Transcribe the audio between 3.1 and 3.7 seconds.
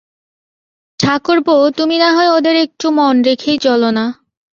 রেখেই